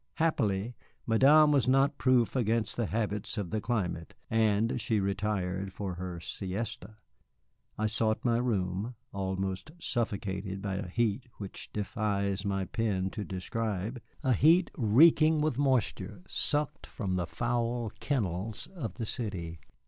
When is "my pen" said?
12.43-13.11